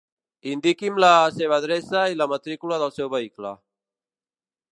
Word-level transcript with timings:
Indiqui'm 0.51 0.95
la 1.03 1.11
seva 1.35 1.59
adreça 1.63 2.03
i 2.15 2.17
la 2.23 2.29
matrícula 2.33 2.81
del 2.85 2.95
seu 2.97 3.13
vehicle. 3.17 3.57